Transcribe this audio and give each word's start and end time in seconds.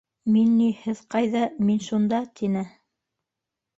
Мин 0.35 0.55
ни, 0.61 0.69
һеҙ 0.85 1.03
ҡайҙа— 1.15 1.43
мин 1.67 1.85
шунда,— 1.91 2.25
тине. 2.41 2.65